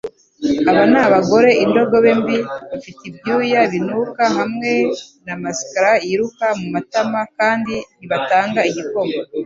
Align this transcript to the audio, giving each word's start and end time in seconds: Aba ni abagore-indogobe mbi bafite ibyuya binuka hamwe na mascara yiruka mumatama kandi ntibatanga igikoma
Aba 0.69 0.83
ni 0.91 0.97
abagore-indogobe 1.05 2.11
mbi 2.19 2.37
bafite 2.69 3.01
ibyuya 3.09 3.59
binuka 3.71 4.23
hamwe 4.37 4.71
na 5.25 5.33
mascara 5.41 5.91
yiruka 6.07 6.45
mumatama 6.59 7.21
kandi 7.37 7.75
ntibatanga 7.99 8.59
igikoma 8.69 9.17